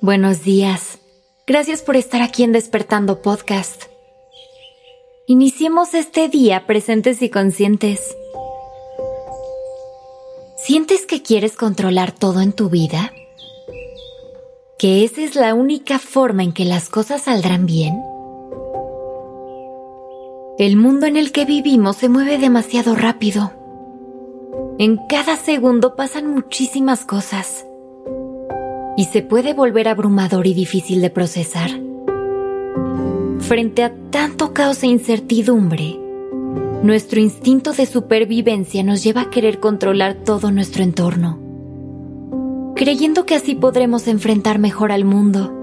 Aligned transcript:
Buenos 0.00 0.42
días. 0.42 0.98
Gracias 1.46 1.82
por 1.82 1.96
estar 1.96 2.22
aquí 2.22 2.42
en 2.42 2.52
Despertando 2.52 3.22
Podcast. 3.22 3.84
Iniciemos 5.26 5.94
este 5.94 6.28
día 6.28 6.66
presentes 6.66 7.22
y 7.22 7.30
conscientes. 7.30 8.16
¿Sientes 10.56 11.06
que 11.06 11.22
quieres 11.22 11.56
controlar 11.56 12.12
todo 12.12 12.40
en 12.40 12.52
tu 12.52 12.68
vida? 12.68 13.12
¿Que 14.78 15.04
esa 15.04 15.22
es 15.22 15.34
la 15.34 15.54
única 15.54 15.98
forma 15.98 16.42
en 16.42 16.52
que 16.52 16.64
las 16.64 16.88
cosas 16.88 17.22
saldrán 17.22 17.64
bien? 17.64 17.94
El 20.58 20.76
mundo 20.76 21.06
en 21.06 21.16
el 21.16 21.32
que 21.32 21.44
vivimos 21.44 21.96
se 21.96 22.08
mueve 22.08 22.38
demasiado 22.38 22.94
rápido. 22.96 23.52
En 24.78 24.98
cada 25.08 25.36
segundo 25.36 25.96
pasan 25.96 26.26
muchísimas 26.26 27.04
cosas 27.04 27.67
y 28.98 29.04
se 29.04 29.22
puede 29.22 29.54
volver 29.54 29.86
abrumador 29.86 30.48
y 30.48 30.54
difícil 30.54 31.00
de 31.00 31.08
procesar. 31.08 31.70
Frente 33.38 33.84
a 33.84 33.94
tanto 34.10 34.52
caos 34.52 34.82
e 34.82 34.88
incertidumbre, 34.88 35.96
nuestro 36.82 37.20
instinto 37.20 37.72
de 37.72 37.86
supervivencia 37.86 38.82
nos 38.82 39.04
lleva 39.04 39.20
a 39.20 39.30
querer 39.30 39.60
controlar 39.60 40.14
todo 40.14 40.50
nuestro 40.50 40.82
entorno, 40.82 41.38
creyendo 42.74 43.24
que 43.24 43.36
así 43.36 43.54
podremos 43.54 44.08
enfrentar 44.08 44.58
mejor 44.58 44.90
al 44.90 45.04
mundo. 45.04 45.54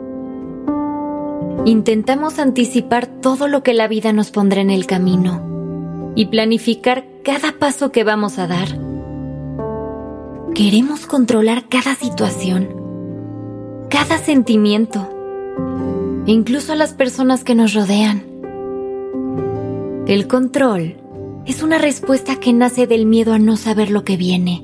Intentamos 1.66 2.40
anticipar 2.40 3.06
todo 3.06 3.50
lo 3.50 3.64
que 3.64 3.74
la 3.74 3.90
vida 3.90 4.14
nos 4.14 4.32
pondrá 4.32 4.62
en 4.62 4.70
el 4.70 4.86
camino 4.86 6.14
y 6.16 6.28
planificar 6.28 7.04
cada 7.22 7.52
paso 7.60 7.92
que 7.92 8.06
vamos 8.06 8.40
a 8.40 8.48
dar. 8.48 8.80
Queremos 10.54 11.06
controlar 11.06 11.68
cada 11.68 11.96
situación 11.96 12.85
cada 13.90 14.18
sentimiento, 14.18 15.10
incluso 16.26 16.74
a 16.74 16.76
las 16.76 16.94
personas 16.94 17.44
que 17.44 17.56
nos 17.56 17.74
rodean. 17.74 18.24
El 20.08 20.28
control 20.28 20.98
es 21.46 21.62
una 21.62 21.78
respuesta 21.78 22.38
que 22.38 22.54
nace 22.54 22.88
del 22.88 23.06
miedo 23.06 23.34
a 23.34 23.40
no 23.40 23.58
saber 23.58 23.92
lo 23.92 24.04
que 24.04 24.18
viene, 24.18 24.64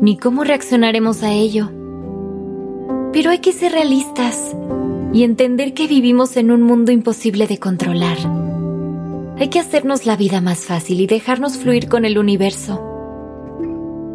ni 0.00 0.16
cómo 0.16 0.44
reaccionaremos 0.44 1.22
a 1.22 1.32
ello. 1.32 1.70
Pero 3.12 3.30
hay 3.30 3.38
que 3.38 3.52
ser 3.52 3.72
realistas 3.72 4.54
y 5.12 5.24
entender 5.24 5.74
que 5.74 5.86
vivimos 5.86 6.36
en 6.36 6.50
un 6.50 6.62
mundo 6.62 6.92
imposible 6.92 7.46
de 7.46 7.58
controlar. 7.58 8.18
Hay 9.38 9.48
que 9.48 9.58
hacernos 9.58 10.06
la 10.06 10.16
vida 10.16 10.40
más 10.40 10.60
fácil 10.60 11.00
y 11.00 11.06
dejarnos 11.06 11.56
fluir 11.56 11.88
con 11.88 12.04
el 12.04 12.18
universo. 12.18 12.80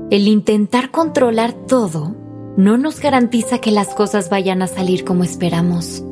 El 0.09 0.27
intentar 0.27 0.89
controlar 0.91 1.53
todo 1.53 2.26
no 2.57 2.75
nos 2.77 2.99
garantiza 2.99 3.59
que 3.59 3.69
las 3.69 3.93
cosas 3.93 4.31
vayan 4.31 4.63
a 4.63 4.67
salir 4.67 5.05
como 5.05 5.23
esperamos. 5.23 6.03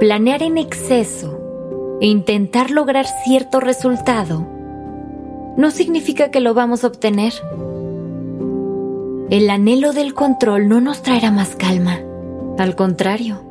Planear 0.00 0.42
en 0.42 0.56
exceso 0.56 1.38
e 2.00 2.06
intentar 2.06 2.70
lograr 2.70 3.06
cierto 3.24 3.60
resultado 3.60 4.48
no 5.58 5.70
significa 5.70 6.30
que 6.30 6.40
lo 6.40 6.54
vamos 6.54 6.82
a 6.82 6.88
obtener. 6.88 7.34
El 9.28 9.50
anhelo 9.50 9.92
del 9.92 10.14
control 10.14 10.66
no 10.68 10.80
nos 10.80 11.02
traerá 11.02 11.30
más 11.30 11.56
calma. 11.56 12.00
Al 12.58 12.74
contrario, 12.74 13.42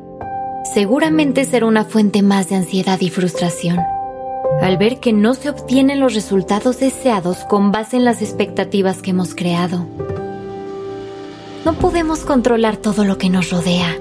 seguramente 0.74 1.44
será 1.44 1.66
una 1.66 1.84
fuente 1.84 2.22
más 2.22 2.48
de 2.48 2.56
ansiedad 2.56 3.00
y 3.00 3.08
frustración 3.08 3.78
al 4.60 4.76
ver 4.78 4.98
que 4.98 5.12
no 5.12 5.34
se 5.34 5.50
obtienen 5.50 6.00
los 6.00 6.14
resultados 6.14 6.78
deseados 6.78 7.44
con 7.44 7.72
base 7.72 7.96
en 7.96 8.04
las 8.04 8.22
expectativas 8.22 9.02
que 9.02 9.10
hemos 9.10 9.34
creado. 9.34 9.86
No 11.64 11.72
podemos 11.74 12.20
controlar 12.20 12.76
todo 12.76 13.04
lo 13.04 13.18
que 13.18 13.30
nos 13.30 13.50
rodea, 13.50 13.96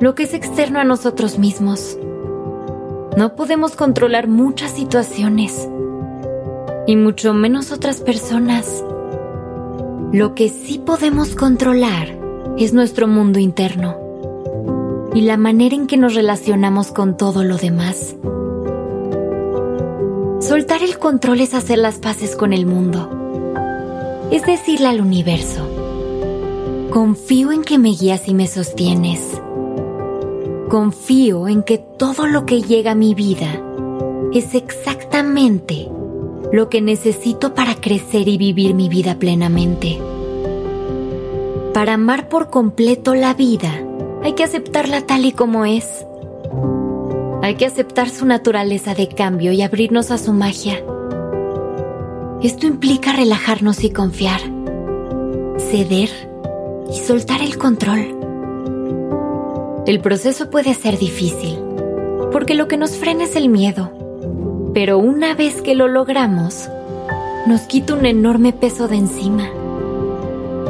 lo 0.00 0.14
que 0.14 0.24
es 0.24 0.34
externo 0.34 0.80
a 0.80 0.84
nosotros 0.84 1.38
mismos. 1.38 1.96
No 3.16 3.36
podemos 3.36 3.76
controlar 3.76 4.26
muchas 4.26 4.72
situaciones, 4.72 5.68
y 6.86 6.96
mucho 6.96 7.32
menos 7.34 7.72
otras 7.72 8.00
personas. 8.00 8.84
Lo 10.12 10.34
que 10.34 10.48
sí 10.48 10.78
podemos 10.78 11.34
controlar 11.34 12.18
es 12.58 12.72
nuestro 12.72 13.08
mundo 13.08 13.38
interno 13.38 13.98
y 15.14 15.22
la 15.22 15.36
manera 15.36 15.74
en 15.74 15.86
que 15.86 15.96
nos 15.96 16.14
relacionamos 16.14 16.92
con 16.92 17.16
todo 17.16 17.44
lo 17.44 17.56
demás. 17.56 18.16
Soltar 20.40 20.82
el 20.82 20.98
control 20.98 21.40
es 21.40 21.54
hacer 21.54 21.78
las 21.78 21.98
paces 21.98 22.36
con 22.36 22.52
el 22.52 22.66
mundo, 22.66 23.08
es 24.30 24.44
decirle 24.44 24.88
al 24.88 25.00
universo, 25.00 25.83
Confío 26.94 27.50
en 27.50 27.64
que 27.64 27.76
me 27.76 27.88
guías 27.88 28.28
y 28.28 28.34
me 28.34 28.46
sostienes. 28.46 29.42
Confío 30.68 31.48
en 31.48 31.64
que 31.64 31.78
todo 31.78 32.28
lo 32.28 32.46
que 32.46 32.62
llega 32.62 32.92
a 32.92 32.94
mi 32.94 33.16
vida 33.16 33.60
es 34.32 34.54
exactamente 34.54 35.88
lo 36.52 36.68
que 36.68 36.80
necesito 36.80 37.52
para 37.52 37.74
crecer 37.74 38.28
y 38.28 38.38
vivir 38.38 38.74
mi 38.74 38.88
vida 38.88 39.16
plenamente. 39.16 39.98
Para 41.72 41.94
amar 41.94 42.28
por 42.28 42.48
completo 42.48 43.16
la 43.16 43.34
vida, 43.34 43.72
hay 44.22 44.34
que 44.34 44.44
aceptarla 44.44 45.00
tal 45.00 45.24
y 45.24 45.32
como 45.32 45.64
es. 45.64 46.06
Hay 47.42 47.56
que 47.56 47.66
aceptar 47.66 48.08
su 48.08 48.24
naturaleza 48.24 48.94
de 48.94 49.08
cambio 49.08 49.50
y 49.50 49.62
abrirnos 49.62 50.12
a 50.12 50.18
su 50.18 50.32
magia. 50.32 50.76
Esto 52.40 52.68
implica 52.68 53.12
relajarnos 53.12 53.82
y 53.82 53.90
confiar, 53.90 54.42
ceder 55.58 56.33
y 56.90 56.98
soltar 56.98 57.40
el 57.42 57.56
control. 57.58 58.16
El 59.86 60.00
proceso 60.00 60.50
puede 60.50 60.74
ser 60.74 60.98
difícil, 60.98 61.58
porque 62.32 62.54
lo 62.54 62.68
que 62.68 62.76
nos 62.76 62.92
frena 62.92 63.24
es 63.24 63.36
el 63.36 63.48
miedo. 63.48 63.92
Pero 64.72 64.98
una 64.98 65.34
vez 65.34 65.62
que 65.62 65.74
lo 65.74 65.88
logramos, 65.88 66.68
nos 67.46 67.60
quita 67.62 67.94
un 67.94 68.06
enorme 68.06 68.52
peso 68.52 68.88
de 68.88 68.96
encima. 68.96 69.48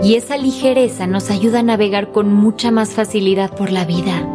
Y 0.03 0.17
esa 0.17 0.37
ligereza 0.37 1.07
nos 1.07 1.31
ayuda 1.31 1.61
a 1.61 1.63
navegar 1.63 2.13
con 2.13 2.33
mucha 2.33 2.71
más 2.71 2.91
facilidad 2.91 3.55
por 3.55 3.71
la 3.71 3.85
vida. 3.85 4.29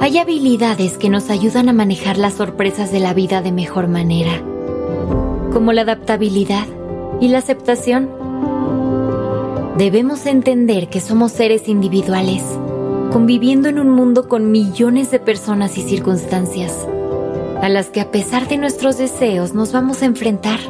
Hay 0.00 0.18
habilidades 0.18 0.98
que 0.98 1.08
nos 1.08 1.30
ayudan 1.30 1.68
a 1.68 1.72
manejar 1.72 2.18
las 2.18 2.34
sorpresas 2.34 2.92
de 2.92 3.00
la 3.00 3.14
vida 3.14 3.40
de 3.40 3.52
mejor 3.52 3.88
manera, 3.88 4.42
como 5.52 5.72
la 5.72 5.82
adaptabilidad 5.82 6.66
y 7.20 7.28
la 7.28 7.38
aceptación 7.38 8.10
Debemos 9.76 10.24
entender 10.26 10.88
que 10.88 11.00
somos 11.00 11.32
seres 11.32 11.66
individuales, 11.66 12.44
conviviendo 13.10 13.68
en 13.68 13.80
un 13.80 13.90
mundo 13.90 14.28
con 14.28 14.52
millones 14.52 15.10
de 15.10 15.18
personas 15.18 15.76
y 15.76 15.82
circunstancias, 15.82 16.86
a 17.60 17.68
las 17.68 17.88
que 17.88 18.00
a 18.00 18.12
pesar 18.12 18.46
de 18.46 18.56
nuestros 18.56 18.98
deseos 18.98 19.52
nos 19.52 19.72
vamos 19.72 20.00
a 20.02 20.04
enfrentar. 20.04 20.60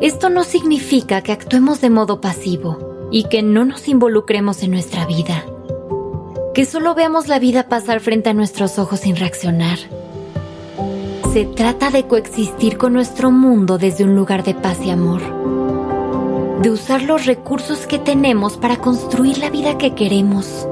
Esto 0.00 0.30
no 0.30 0.44
significa 0.44 1.22
que 1.22 1.32
actuemos 1.32 1.80
de 1.80 1.90
modo 1.90 2.20
pasivo 2.20 3.08
y 3.10 3.24
que 3.24 3.42
no 3.42 3.64
nos 3.64 3.88
involucremos 3.88 4.62
en 4.62 4.70
nuestra 4.70 5.04
vida, 5.06 5.44
que 6.54 6.64
solo 6.64 6.94
veamos 6.94 7.26
la 7.26 7.40
vida 7.40 7.68
pasar 7.68 7.98
frente 7.98 8.30
a 8.30 8.34
nuestros 8.34 8.78
ojos 8.78 9.00
sin 9.00 9.16
reaccionar. 9.16 9.78
Se 11.32 11.44
trata 11.44 11.90
de 11.90 12.06
coexistir 12.06 12.78
con 12.78 12.92
nuestro 12.92 13.32
mundo 13.32 13.78
desde 13.78 14.04
un 14.04 14.14
lugar 14.14 14.44
de 14.44 14.54
paz 14.54 14.78
y 14.84 14.90
amor 14.90 15.61
de 16.62 16.70
usar 16.70 17.02
los 17.02 17.26
recursos 17.26 17.88
que 17.88 17.98
tenemos 17.98 18.56
para 18.56 18.76
construir 18.76 19.38
la 19.38 19.50
vida 19.50 19.78
que 19.78 19.96
queremos, 19.96 20.68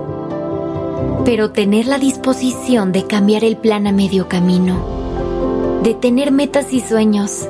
pero 1.25 1.51
tener 1.51 1.87
la 1.87 1.99
disposición 1.99 2.93
de 2.93 3.09
cambiar 3.09 3.43
el 3.43 3.57
plan 3.57 3.89
a 3.89 3.93
medio 3.93 4.29
camino, 4.29 5.81
de 5.83 5.95
tener 5.95 6.31
metas 6.31 6.73
y 6.73 6.79
sueños, 6.79 7.49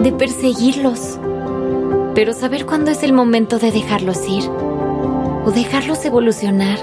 de 0.00 0.12
perseguirlos, 0.12 1.18
pero 2.14 2.32
saber 2.32 2.64
cuándo 2.64 2.92
es 2.92 3.02
el 3.02 3.12
momento 3.12 3.58
de 3.58 3.72
dejarlos 3.72 4.28
ir 4.28 4.48
o 5.44 5.50
dejarlos 5.52 6.04
evolucionar. 6.04 6.78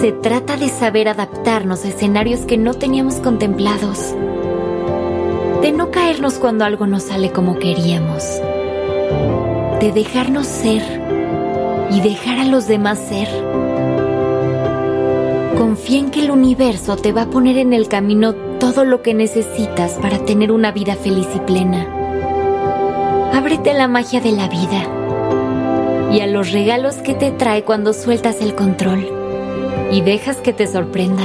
Se 0.00 0.10
trata 0.10 0.56
de 0.56 0.68
saber 0.68 1.08
adaptarnos 1.08 1.84
a 1.84 1.88
escenarios 1.88 2.40
que 2.40 2.58
no 2.58 2.74
teníamos 2.74 3.16
contemplados, 3.20 4.12
de 5.62 5.70
no 5.70 5.92
caernos 5.92 6.34
cuando 6.34 6.64
algo 6.64 6.88
no 6.88 6.98
sale 6.98 7.30
como 7.30 7.60
queríamos 7.60 8.40
de 9.80 9.92
dejarnos 9.92 10.46
ser 10.46 10.82
y 11.90 12.00
dejar 12.00 12.38
a 12.38 12.44
los 12.44 12.66
demás 12.66 12.98
ser. 12.98 13.28
Confía 15.56 15.98
en 15.98 16.10
que 16.10 16.20
el 16.20 16.30
universo 16.30 16.96
te 16.96 17.12
va 17.12 17.22
a 17.22 17.30
poner 17.30 17.58
en 17.58 17.72
el 17.72 17.88
camino 17.88 18.34
todo 18.58 18.84
lo 18.84 19.02
que 19.02 19.14
necesitas 19.14 19.92
para 19.94 20.18
tener 20.18 20.52
una 20.52 20.72
vida 20.72 20.94
feliz 20.94 21.28
y 21.34 21.40
plena. 21.40 21.86
Ábrete 23.32 23.70
a 23.70 23.74
la 23.74 23.88
magia 23.88 24.20
de 24.20 24.32
la 24.32 24.48
vida 24.48 26.10
y 26.12 26.20
a 26.20 26.26
los 26.26 26.52
regalos 26.52 26.96
que 26.96 27.14
te 27.14 27.30
trae 27.30 27.64
cuando 27.64 27.92
sueltas 27.92 28.40
el 28.40 28.54
control 28.54 29.08
y 29.90 30.00
dejas 30.00 30.38
que 30.38 30.52
te 30.52 30.66
sorprenda. 30.66 31.24